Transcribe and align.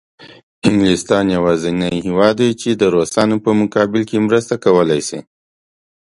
انګلستان 0.67 1.25
یوازینی 1.37 1.95
هېواد 2.07 2.35
دی 2.39 2.51
چې 2.61 2.69
د 2.73 2.83
روسانو 2.95 3.35
په 3.45 3.51
مقابل 3.61 4.01
کې 4.09 4.25
مرسته 4.27 4.53
کولای 4.65 5.01
شي. 5.07 5.19